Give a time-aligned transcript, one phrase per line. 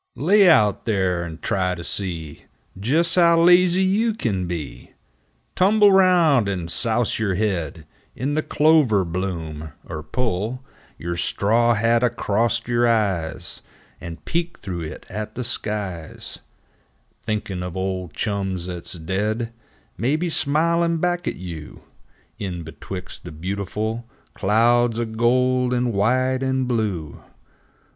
[0.15, 4.93] 7 Lay out there and try to see Jes' how lazy you kin be!
[5.55, 7.85] Tumble round and souse yer head
[8.15, 10.63] In the clover bloom, er pull
[10.97, 13.61] Yer straw hat acrost yer eyes
[13.99, 16.39] And peek through it at the skies,
[17.21, 19.53] Thinkin' of old chums 'at's dead,
[19.99, 21.83] Maybe, smilin' back at you
[22.39, 27.21] In betwixt the 'beautiful Clouds o' gold and white and blue